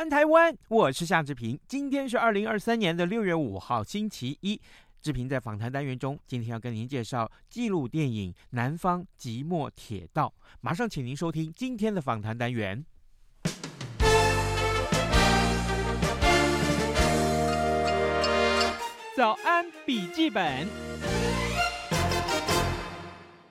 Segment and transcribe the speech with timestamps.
[0.00, 1.60] 安台湾，我是夏志平。
[1.68, 4.58] 今天是二零二三年的六月五号，星期一。
[5.02, 10.32] 志平在访谈单元中，今天要跟您介绍纪录电影《南方寂寞铁道》。
[10.62, 12.82] 马上请您收听今天的访谈单元。
[19.14, 20.66] 早安笔记本。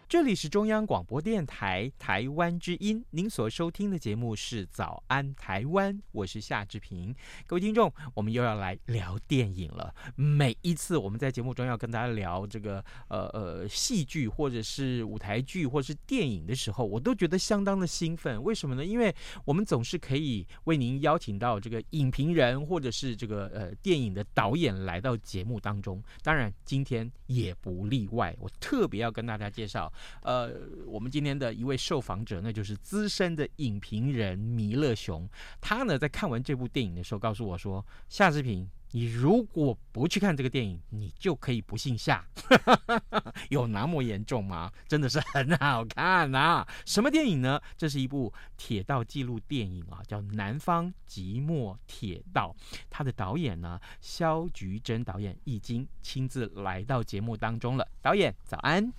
[0.10, 7.14] 这里是中央广播电台台湾之音，您所收听的节目是《早安台湾》，我是夏志平。
[7.46, 9.94] 各位听众，我们又要来聊电影了。
[10.16, 18.42] 每一次我们在节目中要跟大家聊这个呃呃戏剧或者是舞台剧或是电影的时候，我都觉得相当的兴奋。
[18.42, 18.84] 为什么呢？
[18.84, 19.16] 因为
[19.46, 26.04] 我们总是可以为您邀请到这个影评人或者是这个呃电影的导演来到节目当中。
[26.24, 28.36] 当然，今天也不例外。
[28.40, 29.94] 我特别要跟大家介绍。
[30.22, 30.52] 呃，
[30.86, 35.28] 我们今天的一位受访者，那就是资深的影评人弥勒雄。
[35.60, 42.26] 他呢，在看完这部电影的时候，告诉我说：“夏志平，你如果不去看这个电影，你就可以不姓夏。
[43.50, 44.72] ”有那么严重吗？
[44.88, 46.68] 真的是很好看啊！
[46.86, 47.60] 什么电影呢？
[47.78, 52.56] 这是一部铁道纪录电影啊，叫《南方寂寞铁道》。
[52.90, 57.88] 他的导演呢，肖菊珍导演已经亲自来到节目当中了。
[58.02, 58.92] 导演，早安。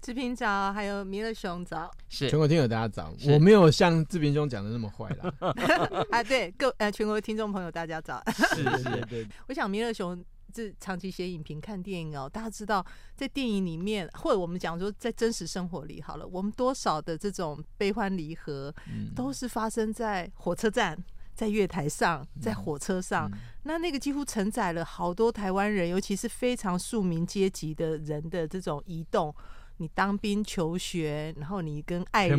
[0.00, 3.12] 志平早，还有弥勒雄早，是全国听友大家早。
[3.28, 5.34] 我没有像志平兄讲的那么坏啦。
[6.12, 8.22] 啊，对，各呃全国听众朋友大家早。
[8.30, 9.26] 是是是，对。
[9.48, 12.84] 我想弥勒雄这长期写影评、看电影哦，大家知道
[13.16, 18.72] 在电影里面，或者我们讲说在真实生活里好了，我们多少的这种悲欢离合，
[19.16, 20.96] 都是发生在火车站、
[21.34, 23.28] 在月台上、在火车上。
[23.32, 29.34] 嗯、那那个几乎承载了好多台湾人，尤其是非常庶民阶级的人的这种移动。
[29.78, 32.38] 你当兵、求学，然后你跟爱人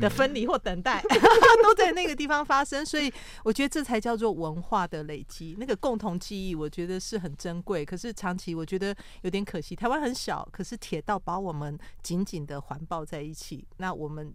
[0.00, 1.02] 的分离或等待，
[1.62, 3.12] 都在那个地方发生，所以
[3.42, 5.56] 我觉得这才叫做文化的累积。
[5.58, 7.84] 那个共同记忆，我觉得是很珍贵。
[7.84, 9.74] 可是长期我觉得有点可惜。
[9.74, 13.66] 台湾很小，可是铁道把我们紧紧的环抱在一起。
[13.78, 14.34] 那我们。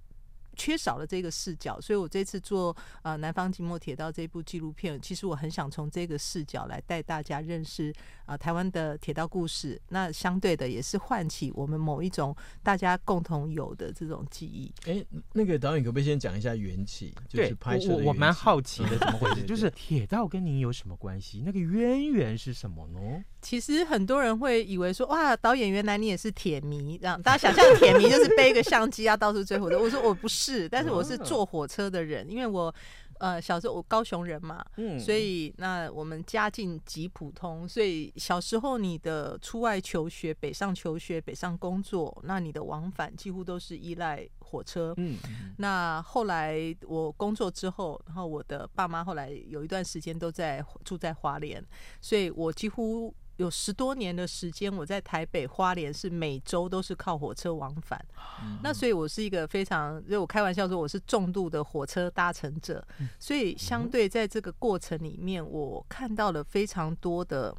[0.56, 7.92] 缺少了这个视角，所以我这次做呃《南方寂寞铁道》这部纪录片，其实我很想从这个视角来带大家认识
[8.26, 9.82] 啊、呃、台湾的铁道故事。
[9.90, 14.72] 那相对的，也是唤起我们某一种大家共同有的这种记忆。
[14.86, 15.04] 哎，
[15.34, 17.14] 那个导演可不可以先讲一下缘起？
[17.28, 17.96] 就是拍摄的。
[17.96, 19.46] 我我蛮好奇的，怎么回事？
[19.46, 21.42] 就是铁道跟您有什么关系？
[21.46, 23.24] 那个渊源是什么呢？
[23.44, 29.78] 其实很多人会以为说，哇，导演原来你也是铁迷，这样大家想象铁迷就是背一个相机啊到处追火车。
[29.78, 32.74] 我说我不是，但是我是坐火车的人，因为我
[33.20, 45.18] 呃小时候我高雄人嘛，嗯，所以那我们家境极普通，所以小时候你的出外求学、北上求学、北上工作，那你的往返几乎都是依赖火车，嗯，
[45.58, 51.62] 那后来我工作之后，然后我的爸妈后来有一段时间都在住在华联，
[52.00, 53.14] 所以我几乎。
[53.38, 58.00] 有十多年的时间，我在台北花莲是每周都是靠火车往返。
[58.44, 62.86] 嗯、那所以，我是一个非常，就我开玩笑说，我是重度的火车搭乘者。
[63.20, 67.56] 所以，相对在这个过程里面，我看到了非常多的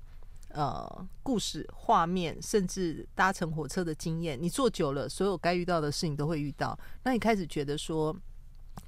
[0.51, 4.41] 呃故事、画面，甚至搭乘火车的经验。
[4.41, 6.79] 你坐久了，所有该遇到的事情都会遇到。
[7.03, 8.15] 那你开始觉得说，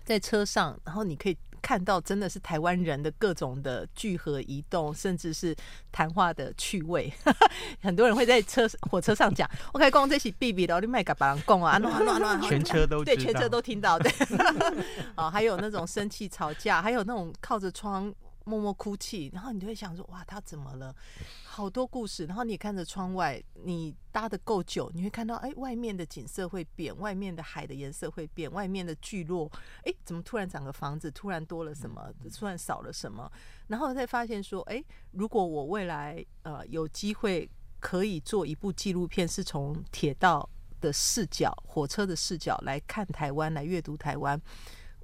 [0.04, 1.37] 在车上，然后你可以。
[1.62, 5.55] 看到真的是台湾人的各种的聚合移动，甚至是
[5.91, 7.12] 谈话的趣味。
[7.82, 11.79] 很多人会在车火车上讲：“OK，公这起 B B 的，你麦个把人讲啊，
[12.43, 13.99] 全车都对，全车都听到。
[13.99, 14.12] 对，
[15.17, 18.14] 哦，还有那种生气吵架，还有那种靠着窗。
[18.46, 20.94] 默默哭泣，然后你就会想说：哇，他怎么了？
[21.44, 22.25] 好多故事。
[22.26, 29.50] 然后你看着窗外，你搭得够久，你会看到，哎，外面的景色会变，外面的海的颜色会变，外面的聚落，
[29.82, 31.10] 哎，怎么突然长个房子？
[31.10, 32.08] 突然多了什么？
[32.38, 33.28] 突然少了什么？
[33.66, 37.50] 然后再发现说，哎，如果我未来呃有机会
[37.81, 40.49] 可以做一部纪录片，是从铁道
[40.81, 44.40] 的视角、火车的视角来看台湾，来阅读台湾。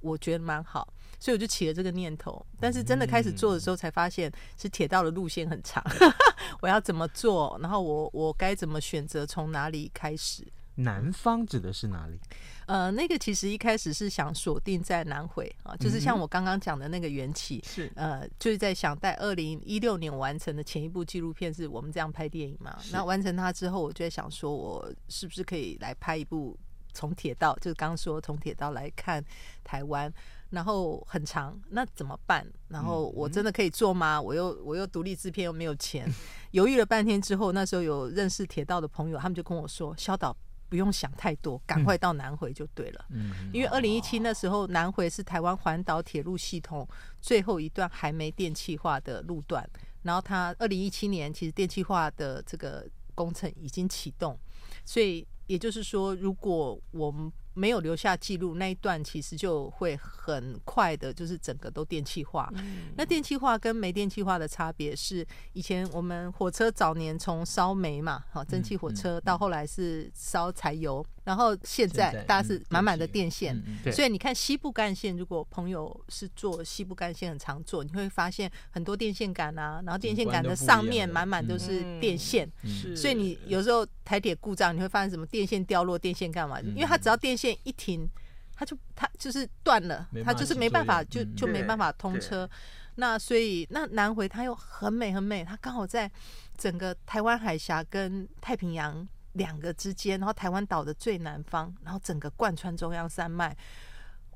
[0.01, 0.93] 我觉得蛮好，
[1.23, 2.45] 所以我就起了这个念头。
[2.59, 5.81] 但是真的开始做的时候，才发现是铁道的路线很长，
[6.59, 7.57] 我要怎么做？
[7.61, 9.25] 然后我我该怎么选择？
[9.25, 10.45] 从哪里开始？
[10.75, 12.19] 南方指的是哪里？
[12.65, 22.77] 呃，那个其实一开始是想锁定在南回啊，就是像我刚刚讲的那个缘起，是呃，就是在想在二零一六年完成的前一部纪录片是我们这样拍电影嘛。
[22.91, 26.57] 那完成它之后，我就在想说，我是不是可以来拍一部
[26.91, 29.23] 从铁道，就是刚刚说从铁道来看
[29.63, 30.11] 台湾，
[30.53, 32.47] 然后很长，那怎么办？
[32.69, 34.21] 然后我真的可以做吗？
[34.21, 36.07] 我又我又独立制片又没有钱，
[36.51, 40.35] 犹豫了半天之后，那时候有认识铁道的朋友，他们就跟我说，萧导。
[40.69, 43.05] 不用想太多，赶快到南回就对了。
[43.09, 46.87] 嗯，因为二零一七那时候，南回是台湾环岛铁路系统
[47.21, 49.69] 最后一段还没电气化的路段。
[50.01, 54.35] 然后它二零一七年其实电气化的这个工程已经启动，
[54.83, 62.51] 所以也就是说，如果我们没有留下记录，那一段其实就会很快的，就是整个都电气化。
[62.55, 71.05] 嗯、那电气化跟没电气化的差别是，以前我们火车早年从烧煤嘛，好蒸汽火车，到后来是烧柴油。
[71.23, 73.55] 然后现在大家是满满的电线，
[73.91, 82.49] 所以你看西部干线，如果朋友是坐西部干线很常坐，你会发现很多电线杆啊，然后电线杆的上面满满都是电线，
[82.95, 86.59] 所以你有时候台铁故障，你会发现什么电线掉落、电线干嘛？
[86.59, 88.05] 因为它只要电线一停，
[88.53, 92.49] 它就它就是断了，它就是没办法就就没办法通车。
[92.95, 96.11] 那所以那南回它又很美很美，它刚好在
[96.57, 99.07] 整个台湾海峡跟太平洋。
[99.33, 103.55] 两个之间，然后台湾岛的最南方，然后整个贯穿中央山脉。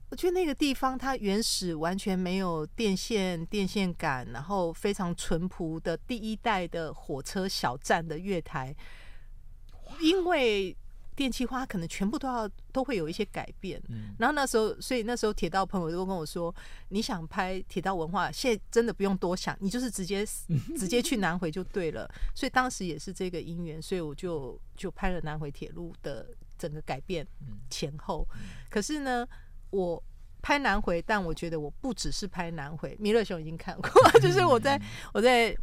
[0.10, 8.76] 我觉得那个地方它原始完全没有电线、电线杆，然后非常淳朴的第一代的火车小站的月台，
[10.00, 10.76] 因为。
[11.18, 16.54] 电气化可能全部都要都会有一些改变，嗯，然后那时候，所以那时候铁道朋友都跟我说，
[16.90, 20.24] 你想拍铁道文化，现在真的不用多想，你就是直接
[20.78, 22.08] 直接去南回就对了。
[22.36, 27.28] 所以当时也是这个因缘，所以我就就拍了南回铁路的整个改变
[27.68, 28.28] 前后。
[28.70, 29.28] 可是呢，
[29.72, 30.02] 我
[30.44, 33.90] 拍南回，但我觉得我不只是拍南回，弥勒熊已经看过，
[34.22, 34.80] 就是我在
[35.16, 35.58] 我在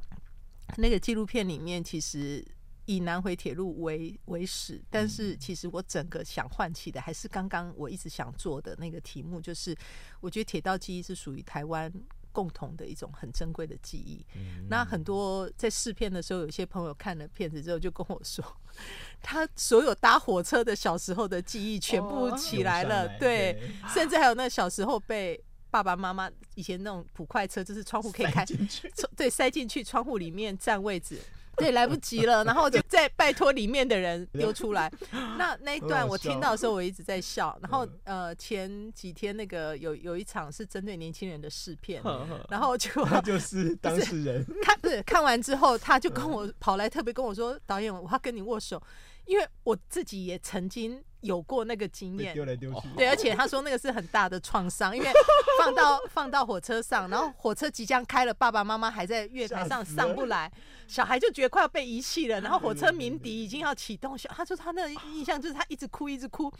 [0.79, 2.45] 那个纪录片里面，其实。
[2.87, 9.75] 以南回铁路为为始，但是其实我整个想唤起的还是刚刚我一直想做的那个题目，就是
[10.21, 11.91] 我觉得铁道记忆是属于台湾
[12.31, 14.27] 共同的一种很珍贵的记忆。
[14.35, 18.45] 嗯、那很多在试片的时候，有些朋友看了片子之后就跟我说，
[19.23, 28.45] 他所有搭火车的小时候的记忆全部起来了，哦、对，对甚至还有那小时候被爸爸妈妈以前那种普快车，就是窗户可以开，
[29.17, 31.19] 对，塞进去窗户里面占位置。
[31.57, 34.91] 对，来不及了，然后就再拜托里面的人丢出来。
[35.39, 37.59] 那那一段我听到的时候，我一直在笑。
[37.63, 42.03] 然后呃，前几天那个有有一场是针对年轻人的试片，
[42.49, 48.83] 然后就他就是当事人看，不是看完之后，他就跟我跑来，特别跟我说：“导演，我要跟你握手。”
[49.27, 55.09] 因为我自己也曾经有过那个经验，丢来丢去，对，而且他说那个是很大的创伤，因为
[55.59, 60.51] 放到放到火车上，然后火车即将开了，爸爸妈妈还在月台上上不来，
[60.87, 66.53] 小孩就觉得快要被遗弃了，然后火车鸣笛已经要启动，小他说他那个印象就是他一直哭一直哭，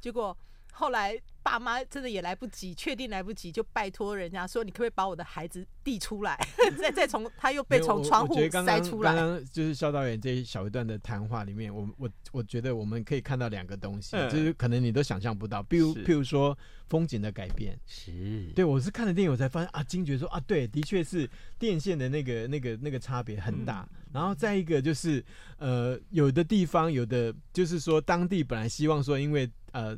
[0.00, 0.36] 结果。
[0.76, 6.36] 后来爸妈真的也来不及，确定来不及，就拜托人家说：“你可不可以把我的孩子递出来？”
[6.76, 9.14] 再再从他又被从窗户塞出来。
[9.14, 17.78] 刚刚就是肖导演这一小一段的谈话里面，我我我觉得我们可以看到两个东西，嗯、就是可能你都想象不到，比如譬如说风景的改变。
[17.86, 23.88] 是，对我是看了电影我才发现啊，惊觉说啊，对，的确是电线的那个那个那个差别很大。
[23.92, 25.24] 嗯、然后再一个就是
[25.58, 29.96] 呃，有的地方有的就是说当地本来希望说，因为呃。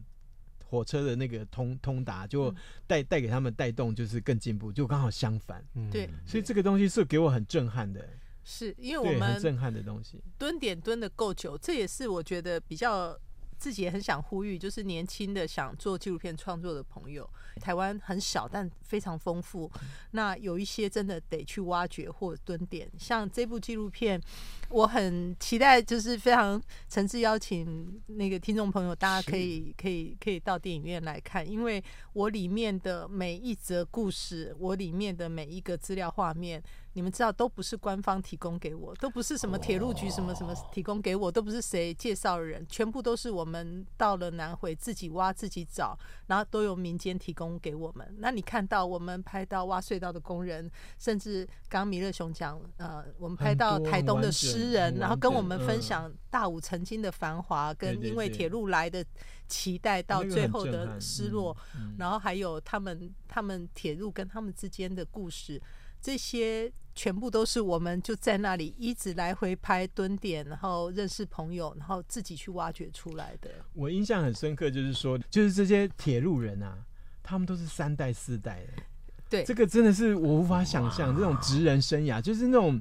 [0.69, 2.55] 火车的那个通通达，就
[2.87, 5.65] 带带给他们带动，就是更进步，就刚好相反。
[5.91, 8.07] 对，所以这个东西是给我很震撼的，
[8.45, 13.17] 是因为我们很震撼的东西，蹲点蹲的够久，这也是我觉得比较。
[13.59, 17.29] 自己也很想呼吁，就是年轻的想做纪录片创作的朋友，
[17.61, 19.71] 台湾很小，但非常丰富。
[20.13, 24.21] 那有一些真的得去挖掘或蹲点，像这部纪录片，
[24.69, 31.83] 我很期待，就是非常诚挚邀请那个听众朋友，大家可以可以可以到电影院来看，因为
[32.13, 36.63] 我里面的每一则故事，我里面的每一个资料画面。
[36.97, 45.95] 你们知道，都不是官方提供给我，都不是什么铁路局什么什么提供给我，都不是谁介绍人，全部都是我们到了南回自己挖自己找，
[46.29, 48.17] 然后都由民间提供给我们。
[48.17, 59.05] 那你看到我们拍到挖隧道的工人，甚至刚刚弥勒熊讲，呃，我们拍到台东的诗人，然后跟我们分享大武曾经的繁华，跟因为铁路来的
[59.49, 61.55] 期待到最后的失落，
[61.99, 65.61] 然后还有他们他们铁路跟他们之间的故事，
[66.01, 66.73] 这些。
[66.97, 73.51] 全部都是我们就在那里一直来回拍蹲点，然后认识朋友，然后自己去挖掘出来的。
[73.75, 76.79] 我印象很深刻，就是说，就是这些铁路人啊，
[77.23, 78.83] 他们都是三代四代的。
[79.29, 82.81] 对，这个真的是我无法想象，这种职人生涯就是那种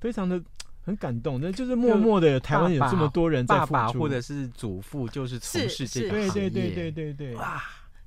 [0.00, 0.40] 非常的
[0.82, 1.40] 很感动。
[1.40, 6.50] 那就是默默的，台湾有这么多人在付出，爸爸或者是祖父就是从事这个行业。
[6.50, 7.62] 对对对对对对，哇。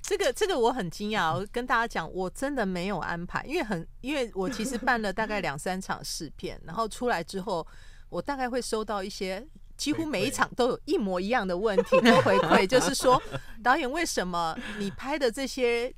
[0.06, 7.66] 这个这个我很惊讶，我跟大家讲，我真的没有安排，因为很，因为我其实办了大概两三场试片，然后出来之后，
[8.10, 9.42] 我大概会收到一些，
[9.78, 13.20] 几乎每一场都有一模一样的问题跟回馈，就是说，
[13.64, 15.90] 导演为什么你拍的这些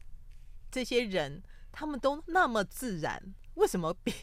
[0.71, 3.21] 这些人，他们都那么自然，
[3.55, 4.15] 为什么比？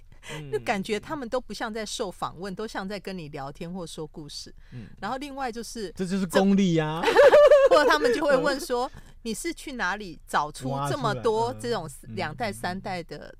[0.51, 4.53] 就感觉他们都不像在受访问，都像在跟你聊天或说故事。
[4.99, 7.01] 然后另外就是这就是功力呀，
[7.69, 8.91] 或者他们就会问 说。
[9.25, 13.33] 你是去哪里找出这么多这种两代三代的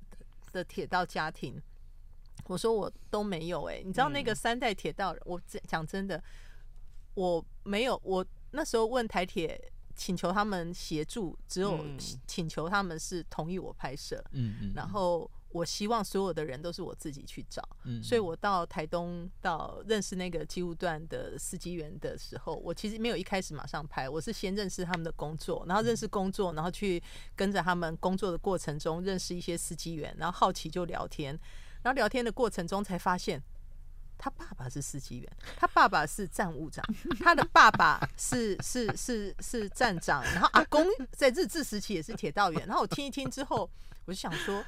[0.50, 1.60] 的铁道家庭？
[2.46, 5.38] 我说我都没有哎，你知道那个三代铁道，我
[5.68, 6.24] 讲真的，
[7.12, 8.00] 我没有。
[8.02, 9.60] 我那时候问台铁，
[9.94, 11.84] 请求他们协助，只有
[12.26, 14.24] 请求他们是同意我拍摄。
[14.32, 15.30] 嗯嗯，然后。
[15.54, 27.00] 我希望所有的人都是我自己去找，嗯，所以我到台东到认识那个机务段的司机员的时候，我其实没有一开始马上拍，我是先认识他们的工作，然后认识工作，然后去
[27.36, 31.38] 跟着他们工作的过程中认识一些司机员，然后好奇就聊天，
[31.84, 33.40] 然后聊天的过程中才发现，
[34.18, 36.84] 他爸爸是司机员，他爸爸是站务长，
[37.20, 43.70] 他的爸爸是是是是站长，然后阿公在日治时期也是铁道员，然后我听一听之后，
[44.06, 44.64] 我就想说。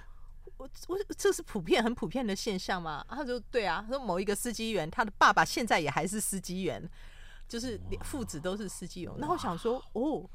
[0.57, 3.05] 我我这是普遍很普遍的现象吗？
[3.09, 6.83] 他说对啊，他说某一个司机员，他的爸爸现在也还是司机员，
[7.49, 9.13] 就是父子都是司机员。
[9.19, 10.29] 那我想说，哦，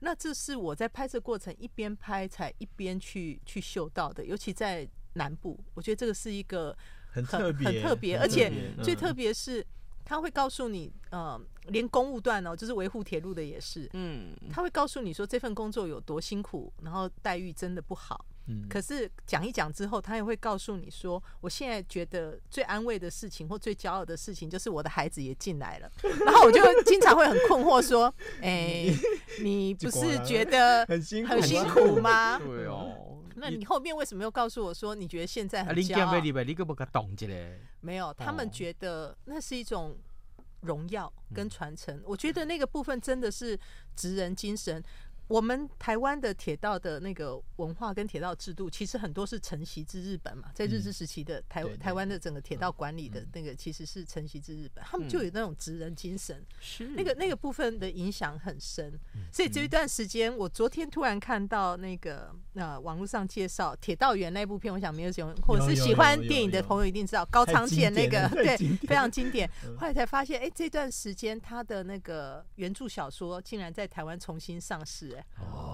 [0.00, 6.76] 那这是我在拍摄过程一边拍才一边去去嗅到的，尤其在南部，我觉得这个是一个
[7.10, 8.52] 很很特别，很特别，而且
[8.82, 9.64] 最特别是
[10.04, 18.24] 他会告诉你，呃，连公务段哦，就是维护铁路的也是，嗯，他会告诉你说这份工作有多辛苦，然后待遇真的不好。
[18.68, 25.88] 可是讲一讲之后，他也会告诉你说，我现在觉得最安慰的事情或最骄傲的事情，就是我的孩子也进来了。
[26.26, 28.92] 然后我就经常会很困惑说，哎，
[29.40, 32.36] 你不是觉得 很辛苦很辛苦吗？
[32.40, 33.11] 对哦，
[33.42, 36.12] 那你后面为什么又告诉我说，你觉得现在很骄傲？
[37.80, 39.98] 没有，他们觉得那是一种
[40.60, 42.00] 荣耀跟传承。
[42.06, 43.58] 我觉得那个部分真的是
[43.96, 44.82] 职人精神。
[45.28, 56.88] 我们台湾的铁道的那个文化跟铁道制度，其实很多是承袭自日本嘛，在日治时期的台台湾的整个铁道管理的那个，其实是承袭自日本，他们就有那种职人精神，是。
[56.88, 58.92] 那个那个部分的影响很深。
[59.32, 69.48] 所以这一段时间，我昨天突然看到那个呃网络上介绍《铁道员》那部片，我想没有喜欢或者是喜欢电影的朋友一定知道高仓健那个对非常经典。
[69.78, 75.24] 后来才发现，哎，这段时间他的那个原著小说竟然在台湾重新上市，哎。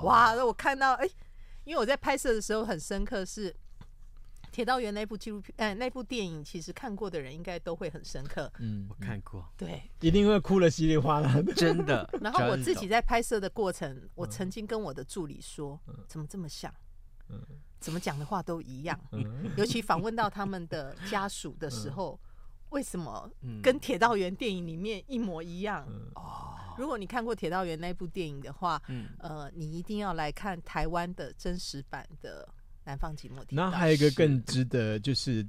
[0.03, 0.35] 哇！
[0.35, 1.13] 那我看到哎、欸，
[1.65, 3.51] 因为我在拍摄的时候很深刻，是
[4.51, 8.51] 《铁道员》那部纪录片，哎，那部电影，其实看过的人应该都会很深刻。
[8.59, 12.09] 嗯，我看过，对，一定会哭得稀里哗啦的，真的。
[12.23, 16.73] 然后我自己在拍摄的过程，我曾经跟我的助理说：“怎么这么像？
[17.81, 18.99] 怎么讲的话都一样？
[19.57, 22.19] 尤其访问到他们的家属的时候，
[22.71, 23.31] 为什么
[23.63, 26.55] 跟《铁道员》电影里面一模一样？”哦。
[26.79, 32.47] 如果你看过《铁道员》那部电影的话，嗯，呃，你一定要来看台湾的真实版的
[32.85, 33.57] 《南方寂寞铁道》。
[33.57, 35.45] 然后还有一个更值得，就是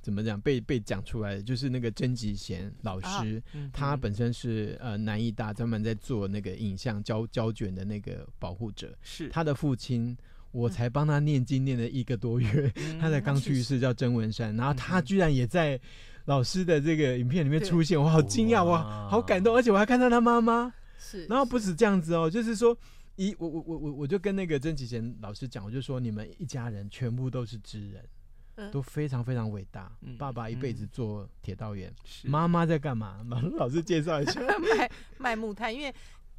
[0.00, 10.16] 怎么讲被被讲出来的，就是那个曾吉贤老师，啊嗯、他本身是呃南艺大专门在做那个影像胶胶卷的那个保护者，是他的父亲，
[10.50, 15.80] 我才帮他念经念了一个多月，嗯、 他才刚去世，叫曾文山，然后他居然也在。
[16.26, 18.76] 老师的这个影片里面出现，我好惊讶，我
[19.08, 20.72] 好感动，而且我还看到他妈妈。
[20.98, 22.76] 是，然后不止这样子哦，就是说，
[23.16, 29.90] 一我我我我我就跟那个曾启贤老师讲，我就说你们一家人全部都是知人，都非常非常伟大。
[30.16, 33.20] 爸爸一辈子做铁道员，妈妈在干嘛？
[33.56, 34.40] 老师介绍一下。
[34.78, 35.92] 卖卖木炭，因为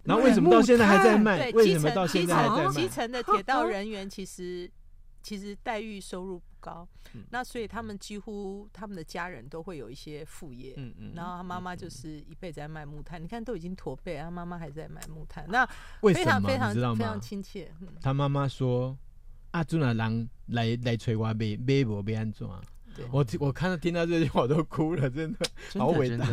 [0.04, 1.52] 然后为什么到现在还在卖？
[1.52, 2.72] 为什么到现在还在卖？
[2.72, 4.72] 基层的铁道人员其实
[5.22, 6.42] 其实待遇收入。
[6.64, 15.66] 高，嗯、那所以他们几乎他们的家人都会有一些副业，嗯嗯，然后他妈妈就是一辈子在卖木炭，嗯、你看都已经驼背，他妈妈还在卖木炭，那
[16.02, 17.70] 非常非常非常亲切。
[17.82, 18.98] 嗯、他妈妈说
[19.52, 22.48] ：“啊，这那人来来催我买买无要安怎？”
[23.12, 26.28] 我我看到听到这句话我都哭了，真的，真的好伟大！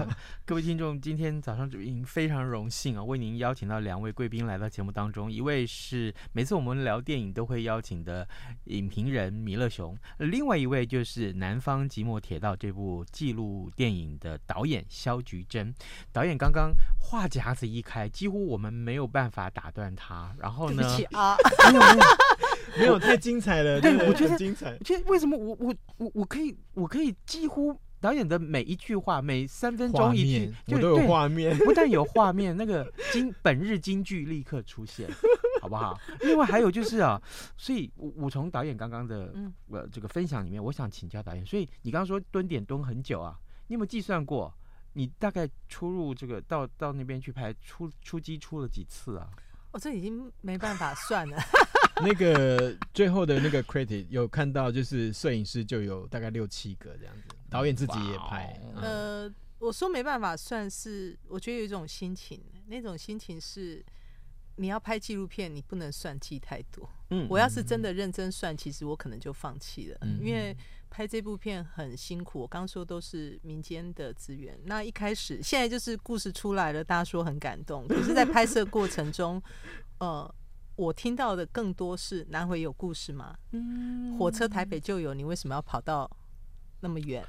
[0.45, 8.27] 各位听众，今天早上就已经非常荣幸啊，为您邀请到两位贵宾来到节目当中，一位是每次我们聊电影都会邀请的
[8.65, 15.75] 影评人弥勒熊，另外一位就是《南方寂寞铁道》这部纪录电影的导演肖菊珍。
[16.13, 20.35] 导演刚刚话匣子一开，几乎我们没有办法打断他。
[20.39, 20.83] 然后呢？
[21.13, 21.37] 啊，
[22.79, 24.77] 没有太精彩了，对，我觉得精彩。
[24.85, 26.57] 其实为什么我我我我可以？
[26.75, 31.57] 我可以几乎导演的每一句话，每三分钟一句，我都有画面。
[31.59, 35.09] 不但有画面，那个金本日金句立刻出现，
[35.61, 35.99] 好不好？
[36.21, 37.21] 另外还有就是啊，
[37.57, 39.35] 所以我我从导演刚刚的
[39.71, 41.45] 呃这个分享里面，我想请教导演。
[41.45, 43.37] 所以你刚刚说蹲点蹲很久啊，
[43.67, 44.53] 你有没有计算过？
[44.95, 49.29] 你大概出入这个到到那边去拍出出击出了几次啊？
[49.73, 51.37] 我、哦、这已经没办法算了。
[52.05, 58.59] 那个最后的那个 credit 有看到，就是摄影师就有大概六七个这样子，导演自己也拍。
[58.77, 58.83] 嗯、
[59.27, 63.85] 呃，我说没办法算是，我觉得有一种心情，那种心情是
[64.57, 66.89] 你要拍纪录片，你不能算计太多。
[67.11, 70.57] 嗯，我要是真的认真算，其实我可能就放弃了，嗯、因为。
[70.93, 74.59] 拍这部片很辛苦，我刚说都是民间的资源。
[74.65, 77.87] 那一开始，现在就是故事出来了，大家说很感动。
[77.87, 79.41] 可是，在拍摄过程中，
[80.01, 80.35] 呃，
[80.81, 83.37] 我听到的更多是南回有故事吗？
[83.53, 86.11] 嗯，火车台北就有，你为什么要跑到
[86.81, 87.23] 那么远？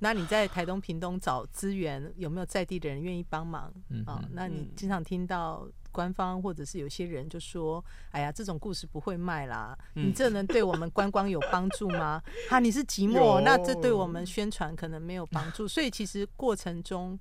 [0.00, 3.72] 那你在台东、屏东找资源，有没有在地的人愿意帮忙？
[3.88, 5.66] 嗯，啊，那你经常听到。
[5.90, 12.22] 官方或者是有些人就说：“哎呀，这种故事不会卖啦，你这能对我们观光有帮助吗？
[12.48, 15.66] 哈，你是寂寞，那这对我们宣传可能没有帮助。
[15.66, 17.18] 所以其实过程中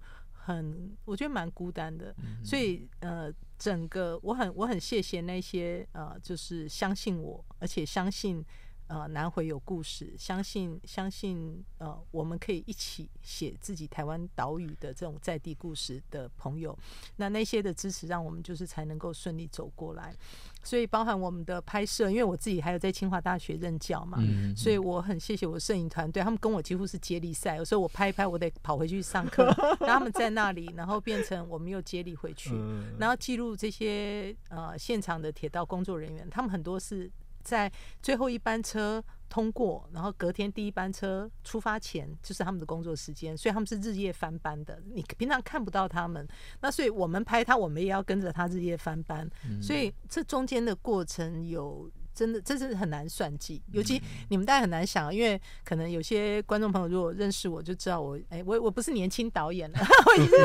[0.47, 2.15] 很，我觉得蛮孤单的。
[2.43, 8.43] 所以呃，整个我很我很谢谢那些呃，就是相信我，而且相信。”
[8.87, 16.77] 呃，南回有故事，相信相信呃，我们可以一起写自己台湾岛屿的这种在地故事的朋友，
[17.17, 20.15] 那那些的支持，让我们就是才能够顺利走过来。
[20.63, 24.19] 所以包含我们的拍摄，因为我自己还有在清华大学任教嘛，
[24.55, 27.57] 所以我很谢谢我摄影团队，他们跟我几乎是接力赛。
[27.57, 29.45] 有时候我拍一拍，我得跑回去上课，
[29.81, 32.51] 然后他们在那里，然后变成我们又接力回去，
[32.97, 37.11] 然后记录这些呃现场的铁道工作人员，他们很多是。
[37.47, 44.81] 在最后一班车通过，然后隔天第一班车出发前，就是他们的工作时间，所以他们是日夜翻班的。
[44.93, 46.27] 你平常看不到他们，
[46.59, 49.29] 那所以我们拍他，我们也要跟着他日夜翻班。
[49.61, 53.61] 所以这中间的过程有真的，这是很难算计。
[53.71, 59.77] 尤其你们大家很难想，因为可能有些观众朋友如果认识我，就知道我哎，我我不是年轻导演了，
[60.07, 60.35] 我已经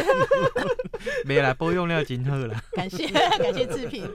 [1.24, 2.62] 没来播用料金特了。
[2.72, 4.06] 感谢感谢志平。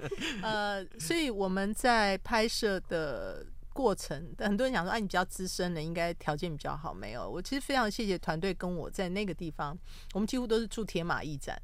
[0.44, 3.44] 呃，所以我们在拍摄的
[3.74, 6.94] 过程，很多人想说，哎、啊，你比较资深的，应该条件比较好。
[6.94, 9.76] 没有，我其实非常谢谢团队跟我在那个地方，
[10.14, 11.60] 我们几乎都是住铁马驿站。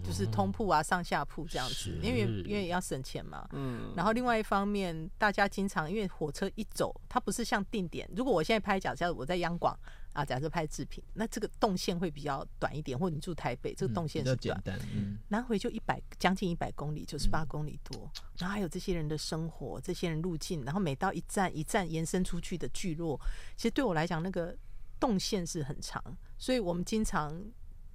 [0.00, 3.48] 就是通铺啊，上下铺这样子，因为因为也要省钱嘛。
[3.52, 3.92] 嗯。
[3.96, 8.08] 然后另外一方面，大家经常因为火车一走，它不是像定点。
[8.16, 9.78] 如果我现在拍，假设我在央广
[10.12, 12.98] 啊，假设拍制品，那这个动线会比较短一点。
[12.98, 14.60] 或者你住台北，这个动线是短。
[14.66, 15.18] 嗯、嗯。
[15.28, 18.00] 南回就一百将近一百公里，九十八公里多。
[18.02, 23.20] 嗯、然后还有这些人的生活，这些人路径，然后每到一站一站延伸出去的聚落，
[23.56, 24.56] 其实对我来讲，那个
[24.98, 26.02] 动线是很长。
[26.38, 27.42] 所以我们经常。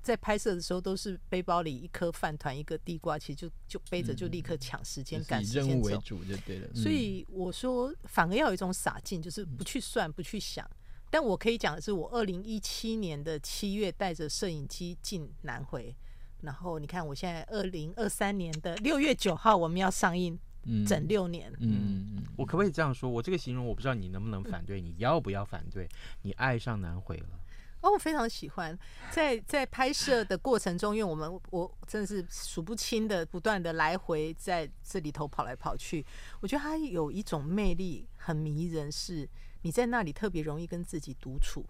[0.08, 5.70] 在拍摄的时候，都是背包里一颗饭团，一个地瓜，其实就就背着，就立刻抢时间赶、嗯、时间走。
[5.70, 6.67] 任务为主就对了。
[6.74, 10.67] 所以我说，反而要有一种洒劲，就是不去算，不去想。
[11.10, 15.96] 但我可以讲的是，我二零一七年的七月带着摄影机进南回，
[16.41, 20.38] 然后你看，我现在二零二三年的六月九号，我们要上映，
[20.86, 21.50] 整六年。
[21.60, 23.10] 嗯，嗯嗯，我可不可以这样说？
[23.10, 25.88] 我这个形容，我不知道你能不能反对，你要不要反对？
[26.24, 27.39] 你爱上南回了。
[27.88, 28.78] 哦，我非常喜欢
[29.10, 36.06] 在在拍摄的过程中，因为我们我真的是数不清的，不断的来回在这里头跑来跑去。
[36.41, 39.28] 我觉得它有一种魅力，很迷人，是
[39.62, 41.65] 你在那里特别容易跟自己独处。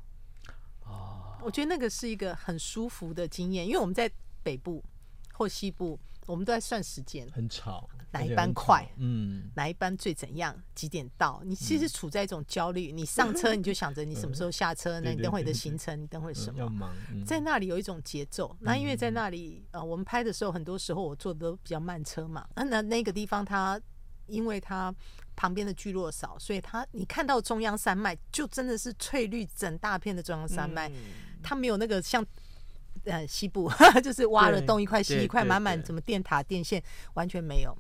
[0.86, 4.10] 哦，我觉得那个是一个很舒服的经验，因为我们在
[4.42, 4.84] 北部
[5.34, 7.90] 或西部，我们都在算时间，很吵。
[8.12, 8.88] 哪一班快？
[8.98, 10.56] 嗯，哪一班最怎样？
[10.74, 11.42] 几点到？
[11.44, 12.92] 你其实处在一种焦虑。
[12.92, 15.00] 你上车你就想着你什么时候下车？
[15.02, 16.60] 那你等会的行程，你等会什么？
[16.60, 16.96] 要忙。
[17.26, 18.56] 在那里有一种节奏。
[18.62, 22.48] 那因为在那里，呃，我们拍的时候，很多时候我坐的都比较慢车嘛。
[22.56, 23.80] 那那那个地方，它
[24.28, 24.94] 因为它
[25.36, 30.90] 旁边的聚落少，所以它你看到中央山脉就真的是翠绿整大片的中央山脉，
[31.44, 32.26] 它没有那个像
[33.08, 33.72] 呃西部
[34.04, 36.82] 就是挖了东一块西一块，满满什么电塔电线
[37.16, 37.76] 完全没有。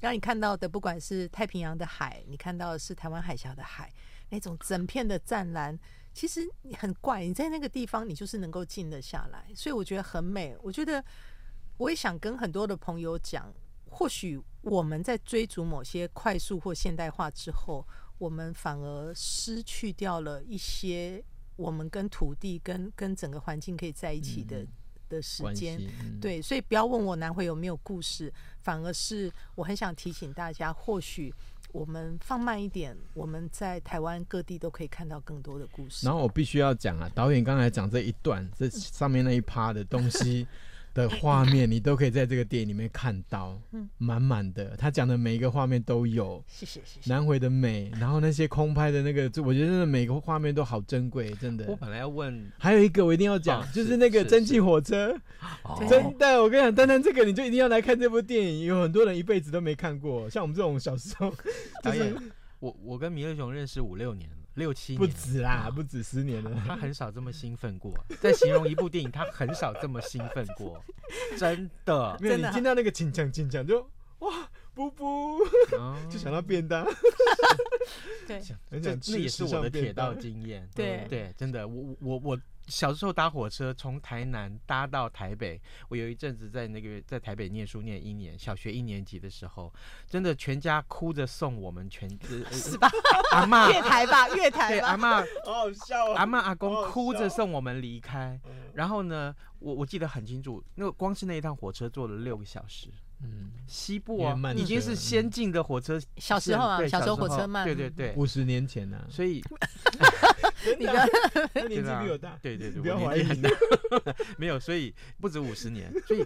[0.00, 3.92] 然后你看到的不管是太平洋的海，你看到的是台湾海峡的海，
[4.30, 5.78] 那种整片的湛蓝，
[6.14, 10.56] 其实你很怪，你在那个地方你就是能够静得下来，所以我觉得很美。
[10.62, 11.04] 我觉得
[11.76, 13.52] 我也想跟很多的朋友讲，
[13.90, 21.22] 或许我们在追逐某些快速或现代化之后，我们反而失去掉了一些
[21.60, 24.62] 我们跟土地、跟跟整个环境可以在一起的。
[24.62, 24.68] 嗯
[25.10, 31.34] 的时间，嗯、对，所以不要问我南回有没有故事，反而是我很想提醒大家，或许
[31.72, 36.06] 我们放慢一点，我们在台湾各地都可以看到更多的故事。
[36.06, 40.46] 然后我必须要讲啊，导演刚才讲这一段，这上面那一趴的东西。
[40.92, 43.60] 的画面你都可以在这个电影里面看到，
[43.98, 44.76] 满满的。
[44.76, 47.10] 他讲的每一个画面都有，谢谢谢谢。
[47.10, 51.66] 南回的美，然后那些空拍的那个，就我觉得每个画面都好珍贵，真的。
[51.68, 55.16] 我本来要问，还有一个我一定要讲，就是那个蒸汽火车，
[55.88, 58.64] 真的，我跟你讲，单单这个你就一定要来看这部电影。
[58.64, 61.32] 有很多人一辈子都没看过，像我们这种小时候，
[61.84, 62.16] 就是
[62.58, 64.36] 我我跟米勒熊认识五六年了。
[64.60, 66.50] 六七年不止啦，不止十年了。
[66.64, 70.80] 他很少这么兴奋过， 在形容一部电影，他很少这么兴奋过，
[71.36, 72.16] 真的。
[72.20, 73.80] 没有，你听到那个紧张紧张就
[74.20, 75.40] 哇，不不，
[76.08, 76.86] 就想到便当。
[78.28, 80.68] 对，那也是我的铁道经验。
[80.74, 82.38] 对对，真的，我我我。
[82.70, 89.72] 小时候搭火车从台南搭到台北，我有一阵子在那个在台北念书念一年，小学一年级的时候，
[90.08, 92.08] 真的全家哭着送我们全，
[92.52, 92.88] 是吧？
[93.32, 94.68] 阿嬷月台吧，月台。
[94.68, 96.20] 对，阿嬷 好好笑啊！
[96.20, 98.38] 阿妈阿公哭着送我们离开，
[98.74, 102.88] 然后呢，我我记得很清楚，那个光是那一趟火车坐了六个小时。
[103.22, 106.00] 嗯，西部啊，已经是先进的火车。
[106.16, 107.66] 小时候啊，小时候火车慢。
[107.66, 109.42] 对对对，五十年前呢，所以。
[110.78, 110.92] 你不
[111.54, 112.38] 要，年纪比我大。
[112.42, 113.50] 对对对，不要怀疑很大。
[114.38, 115.92] 没有，所以不止五十年。
[116.06, 116.24] 所以，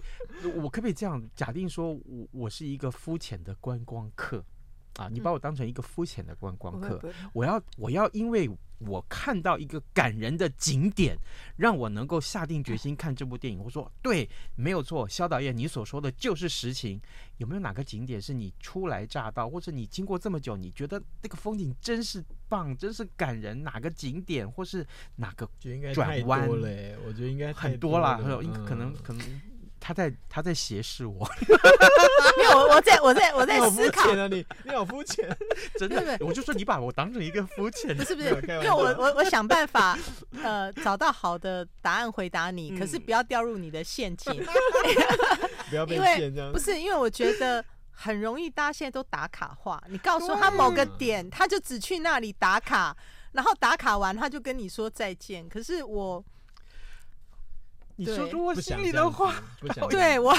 [0.56, 4.44] 我可不可以这样假定说，我我是一个肤浅的观光客
[4.96, 5.08] 啊？
[5.10, 7.00] 你把我当成一个肤浅的观光客，
[7.32, 8.50] 我要我要因为。
[8.80, 11.16] 我看到一个感人的景点，
[11.56, 13.58] 让我能够下定决心看这部电影。
[13.58, 17.00] 我说对，没有错，肖导演，你所说的就是实情。
[17.38, 23.62] 有没有哪个景点是你初来乍到，或者你经过这么久，你觉得那个风景真是棒，真是感人？
[23.62, 25.48] 哪个景点，或是哪个
[25.94, 26.98] 转弯嘞？
[27.06, 29.40] 我觉得应该很多啦，应该可能可能。
[29.86, 31.28] 他在他在斜视我，
[32.38, 34.14] 没有，我在我在我在思考。
[34.14, 35.28] 你你你好肤浅，
[35.78, 36.16] 真的。
[36.20, 39.98] 我就说你把我当成一个肤浅，不是不是，因为我我我想办法
[40.42, 44.42] 呃找到好的答案回答你，可是不要掉入你的陷阱，
[45.68, 46.50] 不要被骗这样。
[46.50, 49.78] 不是因为我觉得很容易，大家现在都打卡化。
[49.90, 52.96] 你告诉他某个点，他就只去那里打卡，
[53.32, 55.46] 然后打卡完他就跟你说再见。
[55.46, 56.24] 可是我。
[57.96, 59.34] 你说出我心里的话，
[59.88, 60.36] 对我，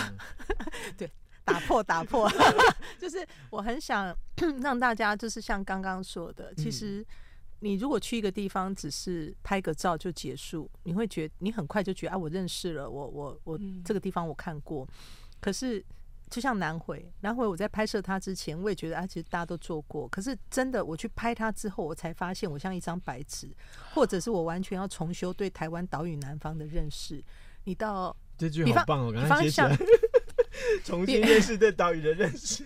[0.98, 1.10] 对，
[1.44, 2.30] 打破打破，
[3.00, 4.16] 就是我很想
[4.62, 7.06] 让大家，就是像刚刚说的，其实
[7.60, 14.88] 你如果去一个地方，只是拍个照就结束，你会觉得你很快就觉得啊，我认识了，我我我这个地方我看过，
[15.40, 15.84] 可是
[16.30, 23.48] 就像南回，南回我在拍摄它之前，我也觉得啊，其实大家都做过，可是真的我去拍它之后，我才发现我像一张白纸，
[23.94, 27.24] 或者是我完全要重修对台湾岛屿南方的认识。
[27.66, 29.12] 你到这句好棒哦！
[29.14, 29.78] 刚刚接起来，
[30.84, 32.64] 重新认识对岛屿的认识。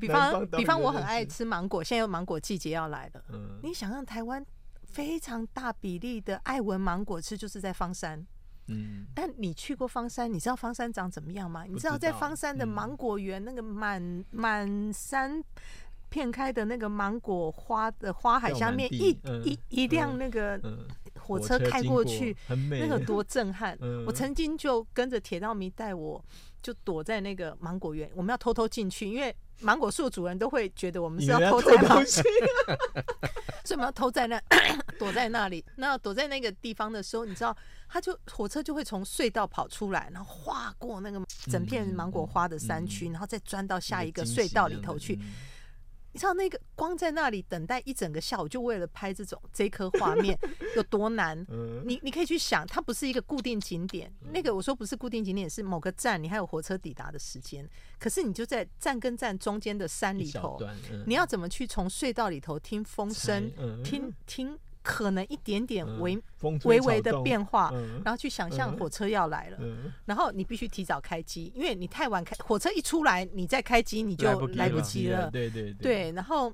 [0.00, 3.24] 比方，比方，我很爱吃芒果，现在有芒果季节要来了。
[3.32, 4.44] 嗯，你想让台湾
[4.84, 8.24] 非常大比例的爱文芒果吃，就是在方山。
[8.68, 11.64] 嗯，但你去过方山，你知道方山长怎么样吗？
[11.64, 15.42] 你知道在方山的芒果园，那个满满山
[16.08, 20.60] 片开的那个芒果花的花海下面，一一一辆那个。
[21.22, 23.78] 火车开过去，过那个多震撼！
[23.80, 26.22] 嗯、我曾经就跟着铁道迷带我，
[26.60, 34.42] 就躲在那个芒果园，我们要偷偷进去，因为芒果树主人都会觉得我们是要偷在芒果，所以我们要偷在那
[34.98, 35.64] 躲在那里。
[35.76, 37.56] 那躲在那个地方的时候，你知道，
[37.88, 45.18] 他就火车就会从隧道跑出来，然后划过那个整片芒果花的山区，嗯、然后再钻到下一个隧道里头去。
[46.12, 50.38] 你知道那个光在那里等待一整个下午，就为了拍这种这颗画面
[50.76, 51.44] 有多难？
[51.84, 54.12] 你你可以去想，它不是一个固定景点。
[54.32, 57.68] 那个我说不是固定景点，是某个站，你还有火车抵达的时间。
[57.98, 60.60] 可是你就在站跟站中间的山里头，
[61.06, 63.50] 你要怎么去从隧道里头听风声，
[63.82, 75.30] 听听可能一点点微、嗯、微微的变化，嗯、然后去想象火车要来了，嗯、然后你必须提早开机，因为你太晚开，火车一出来你再开机你就来不及了。
[75.30, 76.52] 对对对，对，然后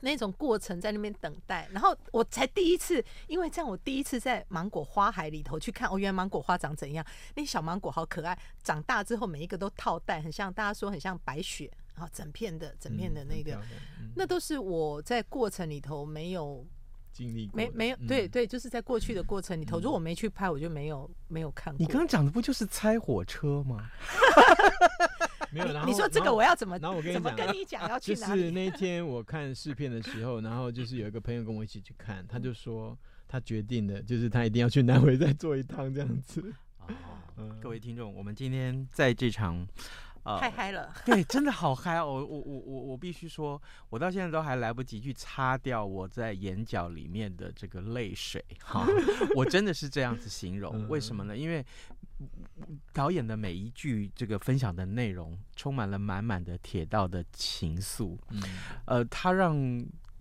[0.00, 7.04] 那种过程在那边等待，然后我才第一次，因为这样我第一次在芒果花海里头去看，哦，原来芒果花长怎样？
[7.36, 13.60] 那小芒果好可爱，长大之后每一个都套袋，很像大家说很像白雪，然后整片的整片的那个，
[14.00, 16.66] 嗯、那都是我在过程里头没有。
[17.18, 21.78] 经历没没有对对，就是在过去的过程里头，如果我没去拍，我就没有没有看过。
[21.80, 23.90] 你刚刚讲的不就是猜火车吗？
[25.50, 26.78] 没有，然后你说这个我要怎么？
[26.78, 28.42] 然后我跟你讲，怎么跟你讲要去哪里？
[28.42, 36.54] 就 是那天我看试片的时候，然后就是有一个朋友跟我一起去看，他就说他决定的，就是他一定要去南回再坐一趟这样子。
[37.36, 39.66] 哦，各位听众，我们今天在这场。
[40.36, 42.06] 太嗨了，对，真的好嗨哦！
[42.06, 48.86] 我我我我我必须说，我到现在都还来不及去擦掉我在眼角里面的这个泪水哈，
[49.34, 51.36] 我真的是这样子形容，为什么呢？
[51.36, 51.64] 因为
[52.92, 58.18] 导演的每一句这个分享的内容，充满了满满的铁道的情愫，
[58.86, 59.56] 呃，他让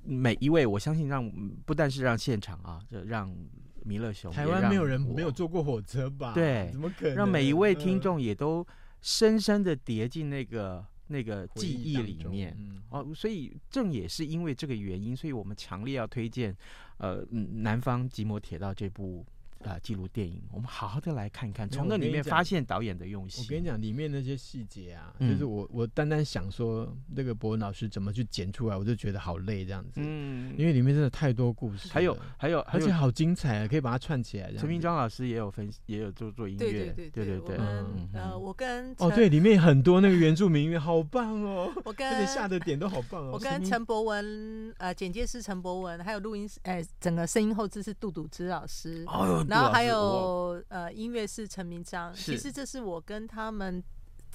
[0.03, 1.29] 每一位，我相信让
[1.65, 3.35] 不但是让现场啊，就让
[3.83, 6.33] 弥勒熊，台湾没有人没有坐过火车吧？
[6.33, 7.15] 对，怎么可能？
[7.15, 8.65] 让每一位听众也都。
[9.07, 16.53] 深深的叠进那个那个记忆里面，嗯、哦，所以正也是因为这个原因，所以我们强烈要推荐，
[16.97, 19.25] 呃，南方吉摩铁道这部。
[19.63, 23.43] 啊，记录电影，我们好好的来看看，从那里面发现导演的用心。
[23.43, 29.93] 我跟你讲，里面那些细节啊，嗯、就是我我单单想说那个博文老师怎么去剪出来，我就觉得好累这样子。
[29.95, 34.53] 嗯，因为里面真的太多故事，还有还有，而且好精彩啊，可以把它串起来。
[34.53, 37.57] 陈明章老师也有分，也有做做音乐，对对对对对。
[37.59, 41.71] 嗯，呃，我跟哦对，里面很多那个原住民音乐，好棒哦。
[41.83, 43.31] 我跟下的点都好棒哦。
[43.33, 49.03] 我跟陈博文，呃，剪接师陈博文，还有录音师，哎，整个声音后置是杜笃之老师。
[49.07, 50.47] 哦，然后还有。
[50.69, 52.11] 呃，音乐是陈明章。
[52.13, 53.81] 其实这是我跟他们，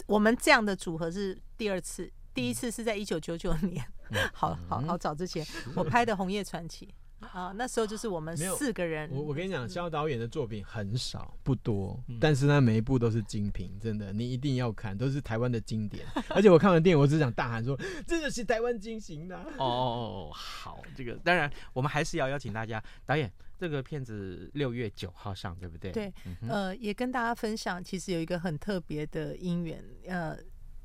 [0.07, 3.85] 我们这样的组合是第二次，第一次是在一九九九年，
[4.33, 6.87] 好好好早之前，我拍的《红叶传奇》。
[7.27, 9.11] 啊，那时候就是我们四个人。
[9.13, 16.07] 我我跟你讲，肖导演的作品很少不多，但是呢，每一部都是精品，真的，你一定要看，都是台湾的经典。
[16.31, 23.33] 而且我看完电影，我只想大喊说：“这就是台湾精神啊！”哦，好，这个当然，我们还是要邀请大家，导演，
[23.63, 25.93] 这个片子六月九号上，对不对？
[25.93, 26.13] 对，
[26.49, 29.81] 呃，也跟大家分享，其实有一个很特别的因缘。
[30.07, 30.37] 呃，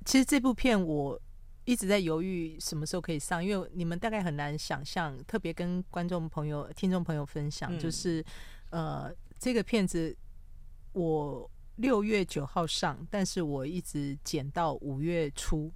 [0.05, 1.19] 其实这部片我。
[1.69, 8.23] 一直在犹豫什么时候可以上，因为你们大概很难想象，特别跟观众朋友、听众朋友分享，嗯、就是
[8.69, 10.15] 呃，这个片子
[10.93, 15.69] 我六月九号上，但是我一直剪到五月初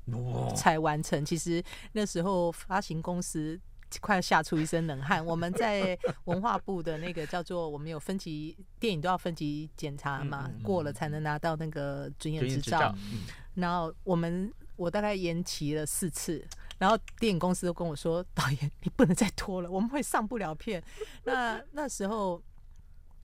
[0.56, 1.26] 才完成。
[1.26, 1.62] 其实
[1.92, 3.60] 那时候发行公司
[4.00, 5.26] 快要吓出一身冷汗。
[5.26, 12.96] 我们在文化部的那个叫做，我们有分级，电影都要分级检查嘛，嗯嗯嗯、过了才能拿到那个准业执照。
[13.12, 13.20] 嗯、
[13.56, 14.52] 然后我们。
[14.78, 16.44] 我大概延期了四次，
[16.80, 20.82] 然后电影公司都跟我说：“导演，你不能再拖了，我们会上不了片。”
[21.24, 22.42] 那那时候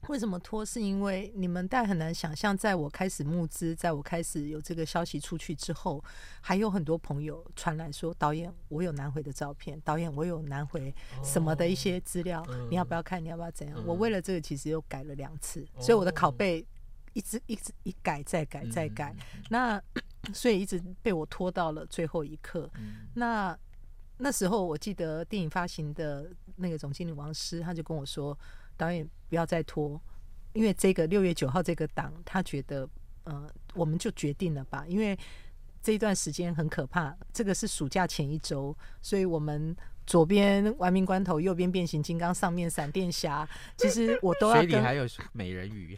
[0.09, 0.65] 为什么拖？
[0.65, 6.03] 是因为你们大概很难想象，在我开始募资，在我开始有这个消息出去之后，
[6.41, 10.93] 还有很多朋友传来说：“导演，我有南回的照片，导演，我有南回
[11.23, 13.23] 什么的一些资料，你要不要看？
[13.23, 16.65] 你要不要怎样？”我为了这个，其实又改了两次，所以我的拷贝
[17.13, 19.15] 一直一直一改再改再改。
[19.49, 19.81] 那
[20.33, 22.69] 所以一直被我拖到了最后一刻。
[22.75, 23.57] 嗯、那
[24.17, 28.37] 那时候我记得电影发行的那个总经理王师，他就跟我说
[28.77, 29.99] ：“导演不要再拖，
[30.53, 32.87] 因为这个六月九号这个档，他觉得
[33.23, 35.17] 呃，我们就决定了吧，因为
[35.83, 37.13] 这一段时间很可怕。
[37.33, 44.69] 这个是暑假前一周，所以我们左边玩命关头，右边变形金刚，上面闪电侠，其实我都要跟。
[44.69, 45.97] 水里还有美人鱼。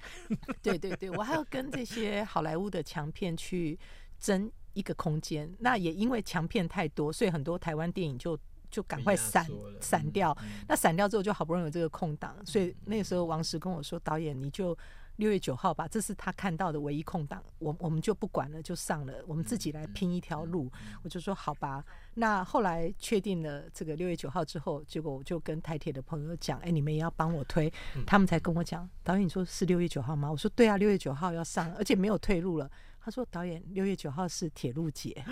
[0.62, 3.78] 对对对，我还要跟这些好莱坞的强片去。”
[4.20, 8.38] 争一个空间，那也因为强片太多，所以很多台湾电影就
[8.70, 9.46] 就赶快闪
[9.82, 10.36] 闪掉。
[10.42, 14.78] 嗯、那闪掉之后，就好不容易有这个空档，所以那个时候王石跟我说：“导演，你就
[15.18, 20.72] 六月九号吧，这是他看到的唯一空档，我我们就不管了，就上了，我们自己来拼一条路。
[20.82, 21.84] 嗯”我就说：“好吧。”
[22.16, 27.72] 那后来确定了这个六月九号之后，结果我就跟台铁的朋友讲：“哎、欸，你们也要帮我推。”
[28.08, 32.70] 他们才跟我讲：“导演，你说是六月九号吗？”我说：“对啊，六月九号要上，而且没有退路了。”
[33.02, 35.24] 他说：“导演，六月九号是铁路节。”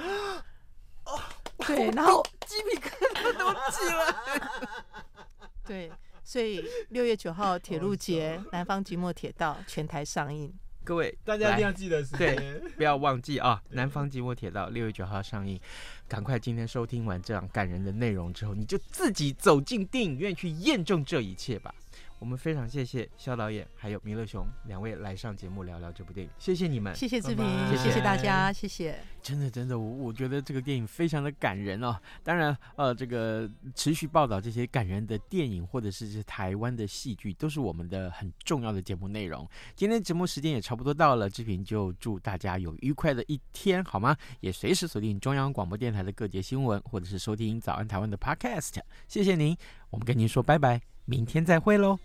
[1.57, 4.71] 哦，对，然后鸡皮疙瘩都起了。
[5.65, 5.91] 对，
[6.23, 10.53] 所以六月九号铁路节，南方寂寞铁道全台上映。
[10.83, 13.61] 各位大家一定要记得时间，对，不要忘记啊！
[13.71, 15.59] 南方寂寞铁道六月九号上映，
[16.07, 21.75] 赶快今天收听完这样感人的内容之后，你就自己走进电影院去验证这一切吧。
[22.19, 28.97] 我们非常谢谢肖导演还有弥勒熊两位来上节目聊聊这部电影，谢谢你们，谢谢志平，谢谢，谢谢大家，谢谢。
[29.21, 31.95] 真的真的，我我觉得这个电影非常的感人哦。
[32.23, 39.47] 当然，呃，这个持续报道这些感人的电影或者是这台湾的戏剧，都是我们的很重要的节目内容。
[39.75, 44.15] 今天节目时间也差不多到了，志平就祝大家有愉快的一天，好吗？
[44.39, 48.77] 也随时锁定中央广播电台的各节新闻，或者是收听早安台湾的 Podcast。
[49.07, 49.55] 谢谢您，
[49.89, 50.96] 我们跟您说拜拜。
[51.07, 51.97] 明天再会喽。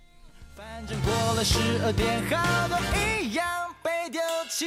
[0.55, 2.79] 反正过了十二点，好多
[3.21, 3.45] 一样
[3.83, 4.67] 被丢弃。